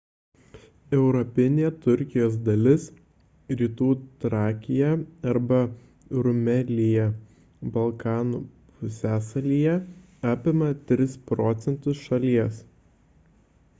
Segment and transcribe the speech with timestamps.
[0.99, 2.85] europinė turkijos dalis
[3.59, 3.89] rytų
[4.23, 4.87] trakija
[5.33, 5.59] arba
[6.29, 7.05] rumelija
[7.75, 8.39] balkanų
[8.79, 9.75] pusiasalyje
[10.31, 12.59] apima 3 % šalies